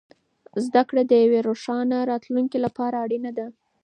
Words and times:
زده 0.65 0.81
کړه 0.89 1.01
د 1.05 1.11
یوې 1.23 1.39
روښانه 1.47 1.97
راتلونکې 2.11 2.57
لپاره 2.65 2.95
اړینه 3.05 3.31
ده. 3.37 3.47